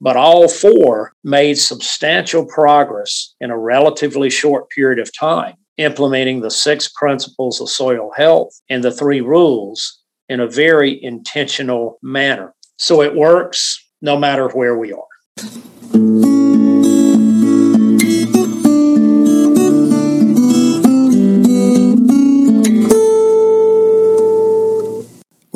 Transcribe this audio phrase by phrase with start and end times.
[0.00, 6.50] but all four made substantial progress in a relatively short period of time, implementing the
[6.50, 12.54] six principles of soil health and the three rules in a very intentional manner.
[12.78, 16.75] So it works no matter where we are.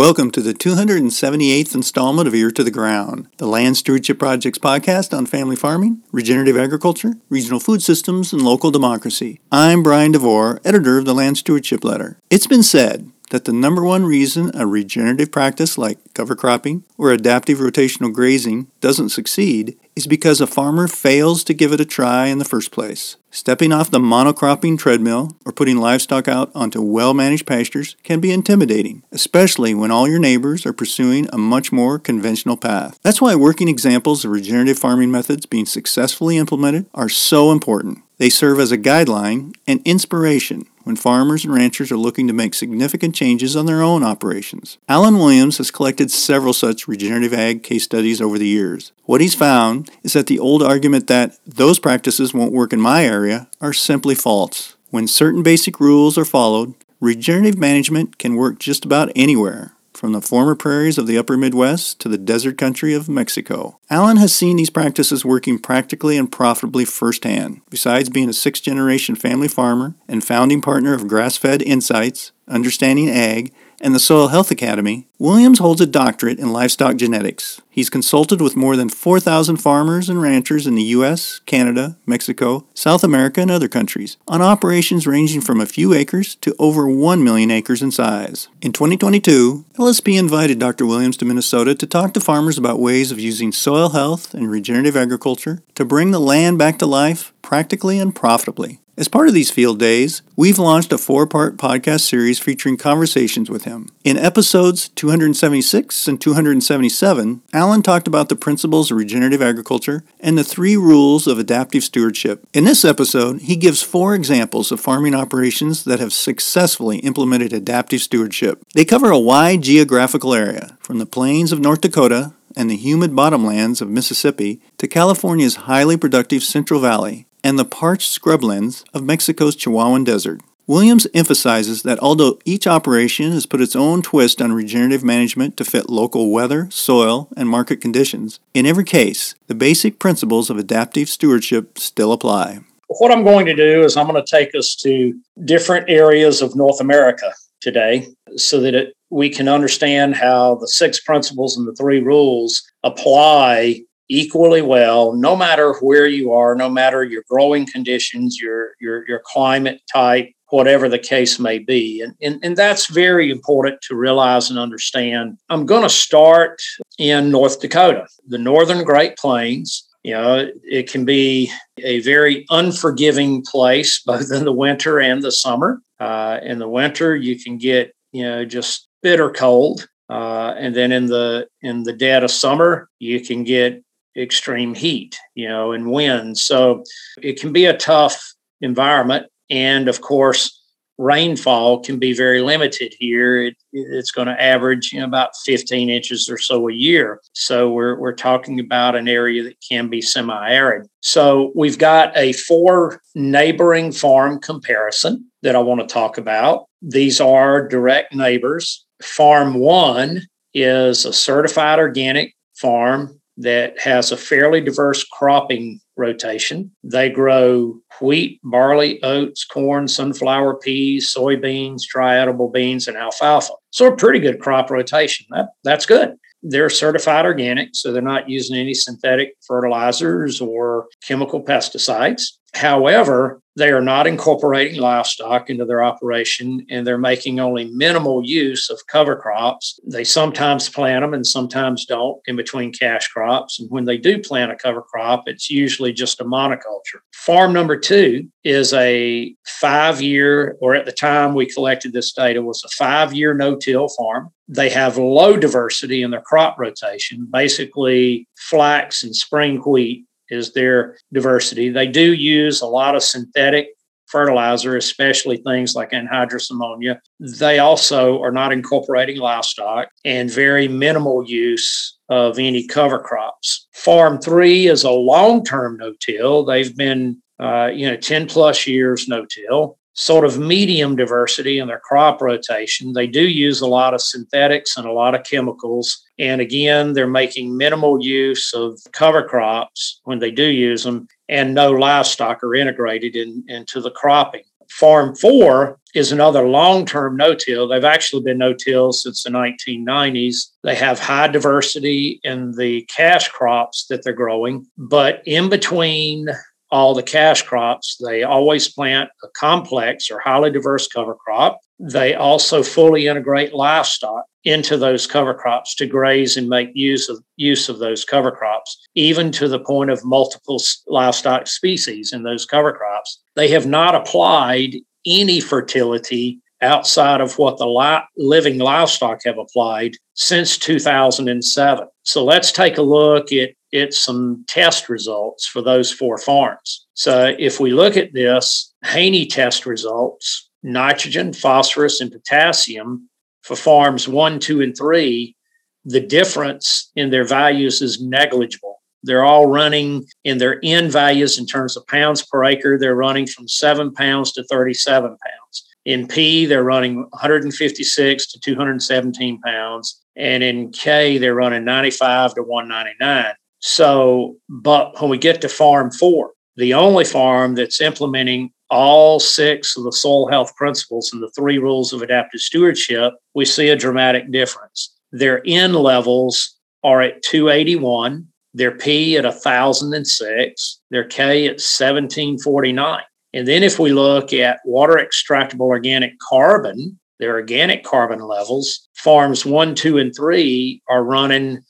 [0.01, 5.15] Welcome to the 278th installment of Ear to the Ground, the Land Stewardship Project's podcast
[5.15, 9.41] on family farming, regenerative agriculture, regional food systems, and local democracy.
[9.53, 12.17] I'm Brian DeVore, editor of the Land Stewardship Letter.
[12.31, 17.13] It's been said that the number one reason a regenerative practice like cover cropping or
[17.13, 22.29] adaptive rotational grazing doesn't succeed is because a farmer fails to give it a try
[22.29, 23.19] in the first place.
[23.33, 28.33] Stepping off the monocropping treadmill or putting livestock out onto well managed pastures can be
[28.33, 32.99] intimidating, especially when all your neighbors are pursuing a much more conventional path.
[33.03, 37.99] That's why working examples of regenerative farming methods being successfully implemented are so important.
[38.19, 42.53] They serve as a guideline and inspiration when farmers and ranchers are looking to make
[42.53, 44.77] significant changes on their own operations.
[44.89, 48.91] Allen Williams has collected several such regenerative ag case studies over the years.
[49.05, 53.05] What he's found is that the old argument that those practices won't work in my
[53.05, 54.75] area are simply false.
[54.91, 60.23] When certain basic rules are followed, regenerative management can work just about anywhere from the
[60.23, 63.79] former prairies of the upper Midwest to the desert country of Mexico.
[63.91, 67.61] Allen has seen these practices working practically and profitably firsthand.
[67.69, 73.11] Besides being a sixth generation family farmer and founding partner of Grass Fed Insights, Understanding
[73.11, 77.61] Ag, and the Soil Health Academy, Williams holds a doctorate in livestock genetics.
[77.81, 83.03] He's consulted with more than 4,000 farmers and ranchers in the U.S., Canada, Mexico, South
[83.03, 87.51] America, and other countries on operations ranging from a few acres to over 1 million
[87.51, 88.49] acres in size.
[88.61, 90.85] In 2022, LSP invited Dr.
[90.85, 94.95] Williams to Minnesota to talk to farmers about ways of using soil health and regenerative
[94.95, 98.79] agriculture to bring the land back to life practically and profitably.
[99.01, 103.49] As part of these field days, we've launched a four part podcast series featuring conversations
[103.49, 103.89] with him.
[104.05, 110.45] In episodes 276 and 277, Allen talked about the principles of regenerative agriculture and the
[110.45, 112.45] three rules of adaptive stewardship.
[112.53, 118.01] In this episode, he gives four examples of farming operations that have successfully implemented adaptive
[118.01, 118.63] stewardship.
[118.75, 123.13] They cover a wide geographical area, from the plains of North Dakota and the humid
[123.13, 129.57] bottomlands of Mississippi to California's highly productive Central Valley and the parched scrublands of Mexico's
[129.57, 130.41] Chihuahuan Desert.
[130.71, 135.65] Williams emphasizes that although each operation has put its own twist on regenerative management to
[135.65, 141.09] fit local weather, soil, and market conditions, in every case, the basic principles of adaptive
[141.09, 142.61] stewardship still apply.
[142.87, 145.13] What I'm going to do is I'm going to take us to
[145.45, 151.01] different areas of North America today so that it, we can understand how the six
[151.01, 157.03] principles and the three rules apply equally well, no matter where you are, no matter
[157.03, 162.01] your growing conditions, your your your climate type, whatever the case may be.
[162.01, 165.39] And, and, and that's very important to realize and understand.
[165.49, 166.61] I'm going to start
[166.99, 169.87] in North Dakota, the northern Great Plains.
[170.03, 175.33] You know, it can be a very unforgiving place, both in the winter and the
[175.33, 175.81] summer.
[175.99, 179.87] Uh, in the winter, you can get, you know, just bitter cold.
[180.09, 183.81] Uh, and then in the in the dead of summer, you can get
[184.17, 186.37] extreme heat, you know, and wind.
[186.37, 186.83] So
[187.23, 189.27] it can be a tough environment.
[189.51, 190.57] And of course,
[191.01, 193.43] rainfall can be very limited here.
[193.43, 197.21] It, it's going to average you know, about 15 inches or so a year.
[197.33, 200.87] So we're, we're talking about an area that can be semi arid.
[201.01, 206.67] So we've got a four neighboring farm comparison that I want to talk about.
[206.83, 208.85] These are direct neighbors.
[209.03, 210.23] Farm one
[210.53, 216.73] is a certified organic farm that has a fairly diverse cropping rotation.
[216.83, 223.53] They grow wheat, barley, oats, corn, sunflower, peas, soybeans, dry edible beans, and alfalfa.
[223.71, 225.27] So a pretty good crop rotation.
[225.31, 226.17] That, that's good.
[226.43, 232.23] They're certified organic, so they're not using any synthetic fertilizers or chemical pesticides.
[232.55, 238.71] However, they are not incorporating livestock into their operation and they're making only minimal use
[238.71, 239.79] of cover crops.
[239.85, 243.61] They sometimes plant them and sometimes don't in between cash crops.
[243.61, 247.01] And when they do plant a cover crop, it's usually just a monoculture.
[247.13, 252.41] Farm number two is a five year, or at the time we collected this data,
[252.41, 254.31] was a five year no till farm.
[254.49, 260.97] They have low diversity in their crop rotation, basically flax and spring wheat is their
[261.13, 261.69] diversity.
[261.69, 263.69] They do use a lot of synthetic
[264.07, 267.01] fertilizer, especially things like anhydrous ammonia.
[267.21, 273.69] They also are not incorporating livestock and very minimal use of any cover crops.
[273.73, 276.45] Farm three is a long term no till.
[276.45, 281.69] They've been, uh, you know, 10 plus years no till sort of medium diversity in
[281.69, 282.93] their crop rotation.
[282.93, 286.03] They do use a lot of synthetics and a lot of chemicals.
[286.19, 291.55] And again, they're making minimal use of cover crops when they do use them, and
[291.55, 294.43] no livestock are integrated in, into the cropping.
[294.71, 297.67] Farm four is another long term no till.
[297.67, 300.37] They've actually been no till since the 1990s.
[300.63, 306.29] They have high diversity in the cash crops that they're growing, but in between
[306.71, 307.97] all the cash crops.
[308.05, 311.61] They always plant a complex or highly diverse cover crop.
[311.79, 317.23] They also fully integrate livestock into those cover crops to graze and make use of
[317.37, 322.47] use of those cover crops, even to the point of multiple livestock species in those
[322.47, 323.21] cover crops.
[323.37, 324.77] They have not applied
[325.07, 331.87] any fertility outside of what the li- living livestock have applied since 2007.
[332.03, 336.87] So let's take a look at, at some test results for those four farms.
[336.95, 343.09] So if we look at this Haney test results, nitrogen, phosphorus, and potassium
[343.43, 345.37] for farms one, two, and three,
[345.85, 348.81] the difference in their values is negligible.
[349.03, 352.79] They're all running in their end values in terms of pounds per acre.
[352.79, 355.67] They're running from seven pounds to 37 pounds.
[355.85, 360.01] In P, they're running 156 to 217 pounds.
[360.17, 363.35] And in K, they're running 95 to 199.
[363.61, 369.77] So, but when we get to farm four, the only farm that's implementing all six
[369.77, 373.77] of the soil health principles and the three rules of adaptive stewardship, we see a
[373.77, 374.95] dramatic difference.
[375.13, 383.03] Their N levels are at 281, their P at 1006, their K at 1749.
[383.33, 389.47] And then if we look at water extractable organic carbon, their organic carbon levels, farms
[389.47, 391.63] one, two, and three are running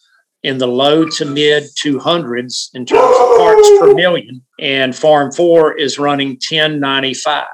[0.42, 4.42] in the low to mid 200s in terms of parts per million.
[4.58, 7.46] And farm four is running 1095,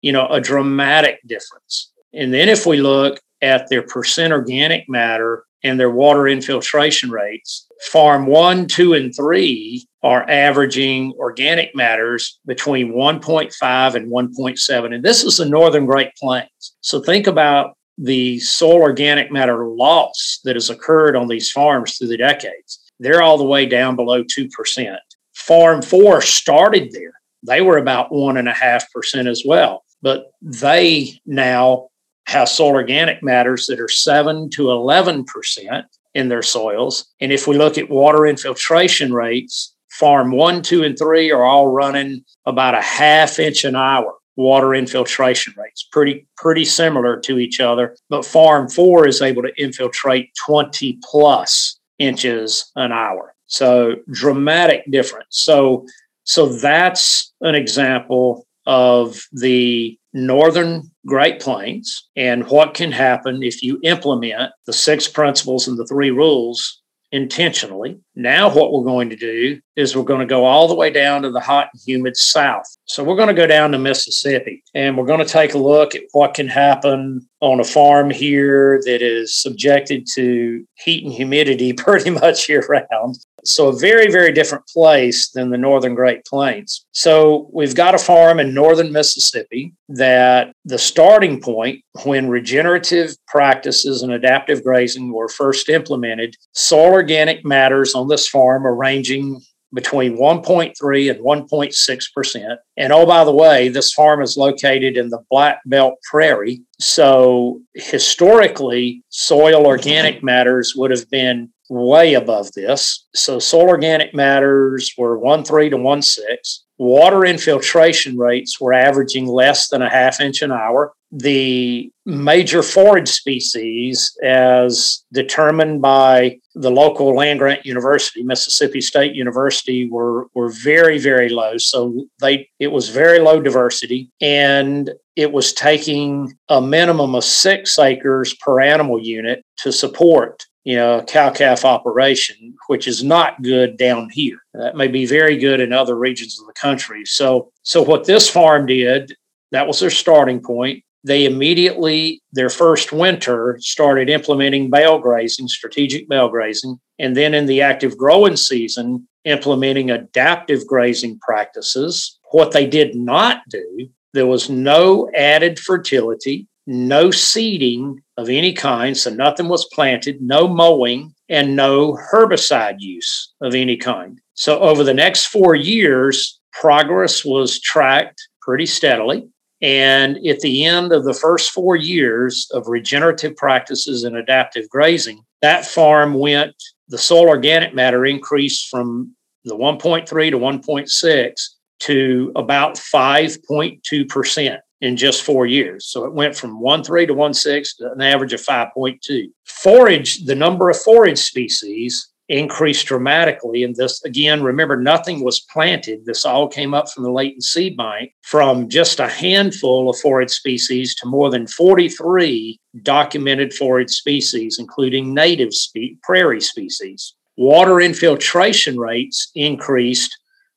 [0.00, 1.92] you know, a dramatic difference.
[2.12, 7.66] And then if we look at their percent organic matter and their water infiltration rates,
[7.90, 14.94] farm one, two, and three are averaging organic matters between 1.5 and 1.7.
[14.94, 16.74] And this is the northern Great Plains.
[16.80, 22.08] So think about the soil organic matter loss that has occurred on these farms through
[22.08, 22.80] the decades.
[22.98, 24.96] They're all the way down below 2%.
[25.34, 27.12] Farm four started there.
[27.44, 29.84] They were about 1.5% as well.
[30.02, 31.88] But they now
[32.28, 35.84] soil organic matters that are 7 to 11%
[36.14, 37.06] in their soils.
[37.20, 41.68] And if we look at water infiltration rates, farm one, two, and three are all
[41.68, 47.60] running about a half inch an hour water infiltration rates, pretty pretty similar to each
[47.60, 47.96] other.
[48.08, 53.34] But farm four is able to infiltrate 20 plus inches an hour.
[53.46, 55.26] So dramatic difference.
[55.30, 55.86] So
[56.24, 63.80] so that's an example of the northern Great Plains and what can happen if you
[63.82, 67.98] implement the six principles and the three rules intentionally.
[68.14, 71.22] Now, what we're going to do is we're going to go all the way down
[71.22, 72.66] to the hot and humid south.
[72.84, 75.94] So, we're going to go down to Mississippi and we're going to take a look
[75.94, 81.72] at what can happen on a farm here that is subjected to heat and humidity
[81.72, 83.16] pretty much year round.
[83.44, 86.84] So, a very, very different place than the northern Great Plains.
[86.92, 94.02] So, we've got a farm in northern Mississippi that the starting point when regenerative practices
[94.02, 99.40] and adaptive grazing were first implemented, soil organic matters on this farm are ranging
[99.74, 102.56] between 1.3 and 1.6%.
[102.76, 106.62] And oh, by the way, this farm is located in the Black Belt Prairie.
[106.78, 113.06] So historically, soil organic matters would have been way above this.
[113.14, 116.58] So soil organic matters were 1.3 to 1.6.
[116.78, 120.92] Water infiltration rates were averaging less than a half inch an hour.
[121.12, 129.88] The major forage species, as determined by the local land grant university, Mississippi State University,
[129.88, 131.58] were, were very, very low.
[131.58, 134.10] So they it was very low diversity.
[134.20, 140.76] And it was taking a minimum of six acres per animal unit to support you
[140.76, 144.38] know, cow calf operation, which is not good down here.
[144.54, 147.04] That may be very good in other regions of the country.
[147.04, 149.12] So, so what this farm did,
[149.50, 150.84] that was their starting point.
[151.04, 156.78] They immediately, their first winter, started implementing bale grazing, strategic bale grazing.
[156.98, 162.18] And then in the active growing season, implementing adaptive grazing practices.
[162.30, 168.94] What they did not do There was no added fertility, no seeding of any kind,
[168.94, 174.20] so nothing was planted, no mowing, and no herbicide use of any kind.
[174.34, 179.26] So over the next four years, progress was tracked pretty steadily.
[179.62, 185.22] And at the end of the first four years of regenerative practices and adaptive grazing,
[185.40, 186.54] that farm went,
[186.88, 189.14] the soil organic matter increased from
[189.44, 191.32] the 1.3 to 1.6
[191.80, 195.86] to about 5.2% in just four years.
[195.86, 199.30] So it went from 1.3 to 1.6 to an average of 5.2.
[199.44, 203.62] Forage, the number of forage species increased dramatically.
[203.62, 206.04] And this, again, remember, nothing was planted.
[206.04, 210.30] This all came up from the latent seed bank from just a handful of forage
[210.30, 217.14] species to more than 43 documented forage species, including native spe- prairie species.
[217.36, 220.16] Water infiltration rates increased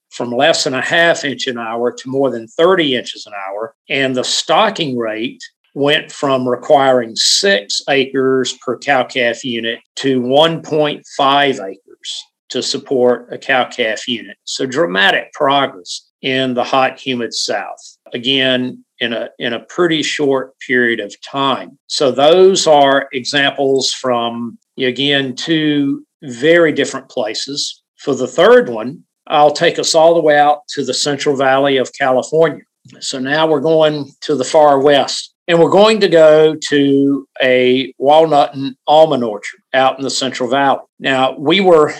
[0.09, 3.75] from less than a half inch an hour to more than 30 inches an hour.
[3.89, 5.43] And the stocking rate
[5.75, 13.37] went from requiring six acres per cow calf unit to 1.5 acres to support a
[13.37, 14.37] cow calf unit.
[14.45, 17.97] So dramatic progress in the hot, humid South.
[18.13, 21.77] Again, in a in a pretty short period of time.
[21.87, 27.83] So those are examples from again two very different places.
[27.97, 31.75] For the third one, I'll take us all the way out to the Central Valley
[31.75, 32.63] of California.
[33.01, 37.93] So now we're going to the far west and we're going to go to a
[37.97, 40.81] walnut and almond orchard out in the Central Valley.
[40.99, 41.93] Now, we were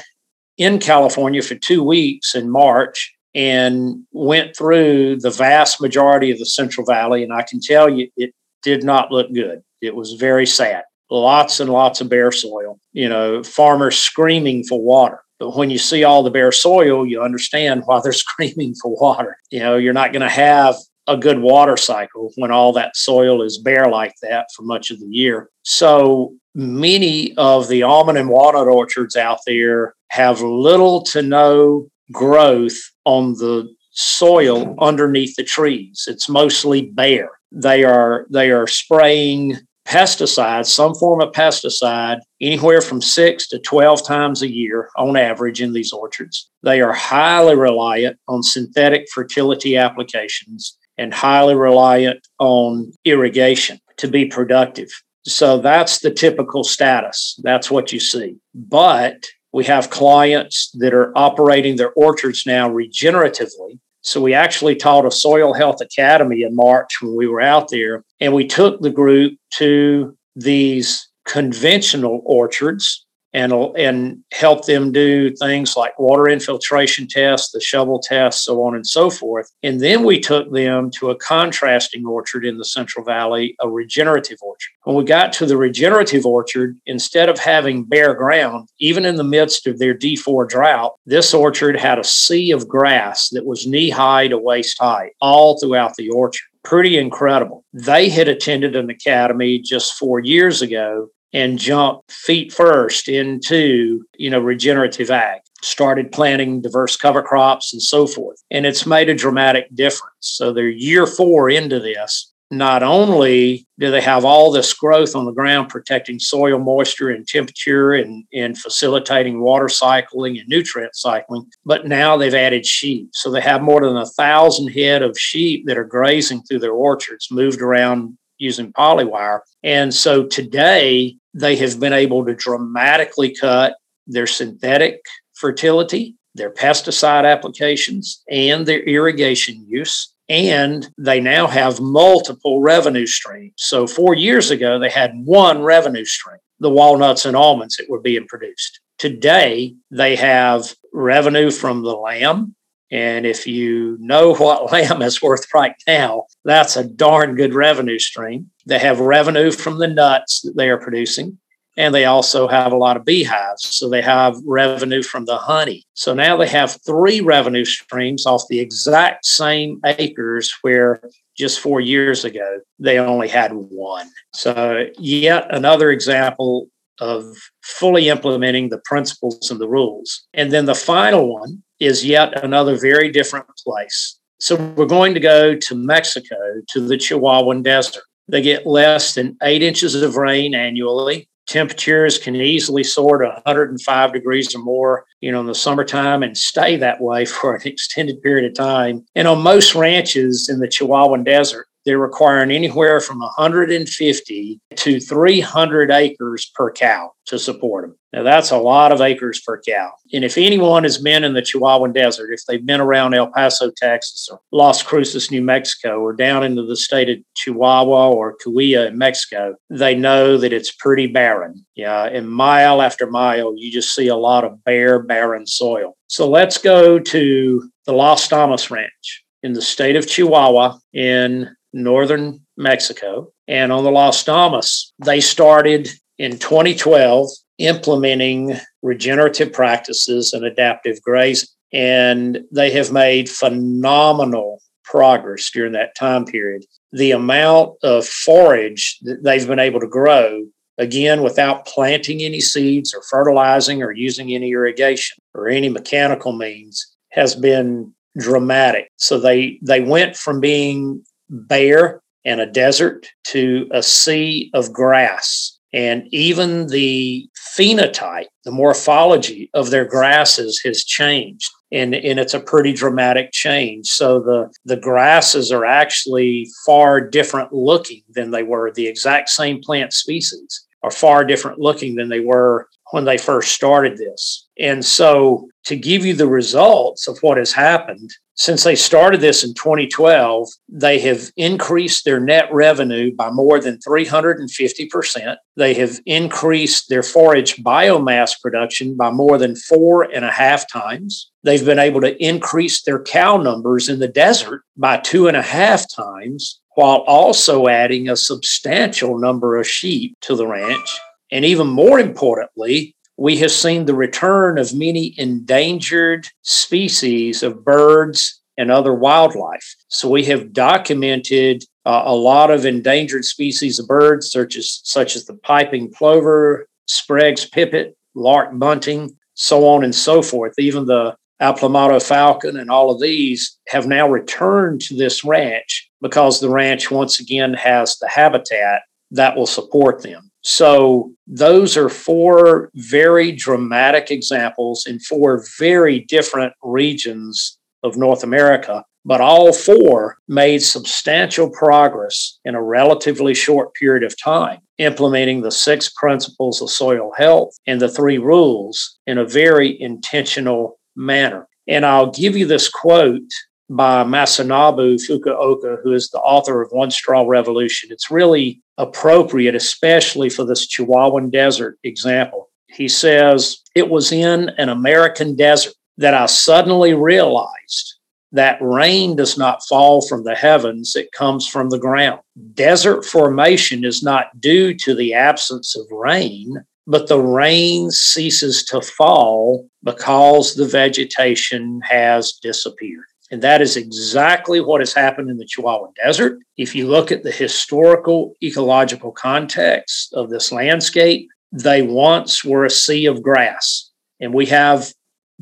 [0.57, 6.45] in California for two weeks in March and went through the vast majority of the
[6.45, 7.23] Central Valley.
[7.23, 8.33] And I can tell you, it
[8.63, 9.61] did not look good.
[9.81, 10.83] It was very sad.
[11.11, 15.19] Lots and lots of bare soil, you know, farmers screaming for water.
[15.37, 19.37] But when you see all the bare soil, you understand why they're screaming for water.
[19.51, 20.75] You know, you're not going to have
[21.07, 25.00] a good water cycle when all that soil is bare like that for much of
[25.00, 25.50] the year.
[25.63, 32.77] So many of the almond and walnut orchards out there have little to no growth
[33.05, 36.05] on the soil underneath the trees.
[36.07, 37.29] It's mostly bare.
[37.51, 39.57] They are they are spraying
[39.88, 45.62] pesticides, some form of pesticide, anywhere from six to 12 times a year on average
[45.62, 46.50] in these orchards.
[46.63, 54.25] They are highly reliant on synthetic fertility applications and highly reliant on irrigation to be
[54.25, 54.89] productive.
[55.23, 57.39] So that's the typical status.
[57.43, 58.37] That's what you see.
[58.53, 63.79] But we have clients that are operating their orchards now regeneratively.
[64.01, 68.03] So we actually taught a soil health academy in March when we were out there,
[68.19, 73.04] and we took the group to these conventional orchards
[73.35, 78.75] and and help them do things like water infiltration tests, the shovel tests, so on
[78.75, 79.51] and so forth.
[79.61, 84.37] And then we took them to a contrasting orchard in the Central Valley, a regenerative
[84.41, 84.71] orchard.
[84.85, 89.23] When we got to the regenerative orchard, instead of having bare ground, even in the
[89.23, 93.89] midst of their D4 drought, this orchard had a sea of grass that was knee
[93.89, 97.63] high to waist high all throughout the orchard pretty incredible.
[97.73, 104.29] They had attended an academy just four years ago and jumped feet first into, you
[104.29, 108.41] know, regenerative ag, started planting diverse cover crops and so forth.
[108.51, 110.13] And it's made a dramatic difference.
[110.20, 112.32] So they're year four into this.
[112.51, 117.27] Not only do they have all this growth on the ground protecting soil moisture and
[117.27, 123.10] temperature and, and facilitating water cycling and nutrient cycling, but now they've added sheep.
[123.13, 126.72] So they have more than a thousand head of sheep that are grazing through their
[126.72, 129.39] orchards, moved around using polywire.
[129.63, 133.75] And so today they have been able to dramatically cut
[134.07, 135.01] their synthetic
[135.33, 140.13] fertility, their pesticide applications, and their irrigation use.
[140.27, 143.53] And they now have multiple revenue streams.
[143.57, 147.99] So, four years ago, they had one revenue stream the walnuts and almonds that were
[147.99, 148.79] being produced.
[148.97, 152.54] Today, they have revenue from the lamb.
[152.91, 157.99] And if you know what lamb is worth right now, that's a darn good revenue
[157.99, 158.49] stream.
[158.65, 161.37] They have revenue from the nuts that they are producing.
[161.77, 163.75] And they also have a lot of beehives.
[163.75, 165.83] So they have revenue from the honey.
[165.93, 171.01] So now they have three revenue streams off the exact same acres where
[171.37, 174.09] just four years ago they only had one.
[174.33, 177.25] So, yet another example of
[177.61, 180.25] fully implementing the principles and the rules.
[180.33, 184.20] And then the final one is yet another very different place.
[184.39, 186.36] So, we're going to go to Mexico
[186.70, 188.03] to the Chihuahuan Desert.
[188.27, 191.29] They get less than eight inches of rain annually.
[191.48, 196.36] temperatures can easily soar to 105 degrees or more, you know, in the summertime and
[196.36, 199.05] stay that way for an extended period of time.
[199.15, 205.91] And on most ranches in the Chihuahuan Desert, they're requiring anywhere from 150 to 300
[205.91, 207.97] acres per cow to support them.
[208.13, 209.91] Now, that's a lot of acres per cow.
[210.13, 213.71] And if anyone has been in the Chihuahuan Desert, if they've been around El Paso,
[213.75, 218.87] Texas, or Las Cruces, New Mexico, or down into the state of Chihuahua or Coahuila
[218.87, 221.65] in Mexico, they know that it's pretty barren.
[221.75, 225.97] Yeah, and mile after mile, you just see a lot of bare, barren soil.
[226.07, 232.39] So let's go to the Las Damas Ranch in the state of Chihuahua in northern
[232.58, 233.32] Mexico.
[233.48, 237.29] And on the Las Damas, they started in 2012
[237.60, 241.50] implementing regenerative practices and adaptive grazing.
[241.74, 246.63] And they have made phenomenal progress during that time period.
[246.94, 250.46] The amount of forage that they've been able to grow,
[250.77, 256.96] again, without planting any seeds or fertilizing or using any irrigation or any mechanical means,
[257.12, 258.88] has been dramatic.
[258.96, 265.58] So they they went from being bare and a desert to a sea of grass.
[265.74, 267.27] And even the
[267.58, 271.50] phenotype, the morphology of their grasses has changed.
[271.72, 273.88] And, and it's a pretty dramatic change.
[273.88, 278.72] So the, the grasses are actually far different looking than they were.
[278.72, 283.51] The exact same plant species are far different looking than they were when they first
[283.51, 284.47] started this.
[284.57, 289.43] And so to give you the results of what has happened, since they started this
[289.43, 295.35] in 2012, they have increased their net revenue by more than 350%.
[295.57, 301.29] They have increased their forage biomass production by more than four and a half times.
[301.43, 305.41] They've been able to increase their cow numbers in the desert by two and a
[305.41, 310.97] half times, while also adding a substantial number of sheep to the ranch.
[311.32, 318.41] And even more importantly, we have seen the return of many endangered species of birds
[318.58, 319.75] and other wildlife.
[319.88, 325.15] So we have documented uh, a lot of endangered species of birds, such as such
[325.15, 330.53] as the piping plover, Sprague's pipit, lark bunting, so on and so forth.
[330.58, 336.40] Even the Aplomado falcon and all of these have now returned to this ranch because
[336.40, 340.31] the ranch once again has the habitat that will support them.
[340.48, 348.86] So, those are four very dramatic examples in four very different regions of North America,
[349.05, 355.51] but all four made substantial progress in a relatively short period of time, implementing the
[355.51, 361.48] six principles of soil health and the three rules in a very intentional manner.
[361.68, 363.34] And I'll give you this quote
[363.69, 367.89] by Masanobu Fukuoka, who is the author of One Straw Revolution.
[367.91, 372.49] It's really appropriate, especially for this Chihuahuan Desert example.
[372.67, 377.95] He says, It was in an American desert that I suddenly realized
[378.31, 382.19] that rain does not fall from the heavens, it comes from the ground.
[382.53, 388.81] Desert formation is not due to the absence of rain, but the rain ceases to
[388.81, 393.05] fall because the vegetation has disappeared.
[393.31, 396.40] And that is exactly what has happened in the Chihuahuan Desert.
[396.57, 402.70] If you look at the historical ecological context of this landscape, they once were a
[402.70, 403.90] sea of grass.
[404.20, 404.94] And we have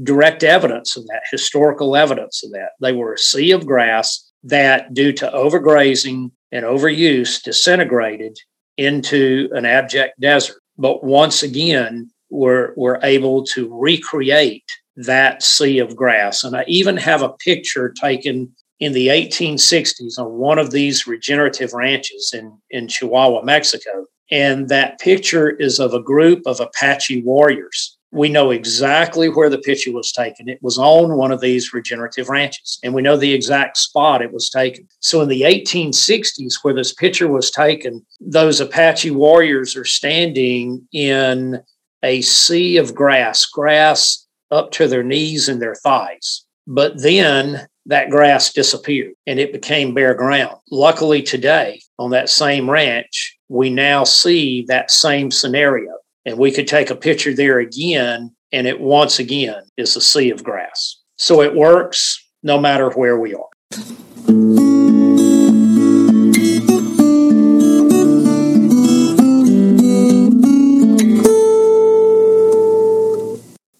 [0.02, 2.69] direct evidence of that, historical evidence of that.
[2.82, 8.38] They were a sea of grass that, due to overgrazing and overuse, disintegrated
[8.78, 10.58] into an abject desert.
[10.78, 16.43] But once again, we're, we're able to recreate that sea of grass.
[16.43, 21.73] And I even have a picture taken in the 1860s on one of these regenerative
[21.73, 24.06] ranches in, in Chihuahua, Mexico.
[24.29, 27.97] And that picture is of a group of Apache warriors.
[28.12, 30.47] We know exactly where the picture was taken.
[30.47, 34.32] It was on one of these regenerative ranches, and we know the exact spot it
[34.32, 34.88] was taken.
[34.99, 41.63] So, in the 1860s, where this picture was taken, those Apache warriors are standing in
[42.03, 44.22] a sea of grass, grass
[44.54, 46.46] up to their knees and their thighs.
[46.68, 50.56] But then that grass disappeared and it became bare ground.
[50.72, 55.92] Luckily, today on that same ranch, we now see that same scenario.
[56.26, 60.30] And we could take a picture there again, and it once again is a sea
[60.30, 61.02] of grass.
[61.18, 65.03] So it works no matter where we are.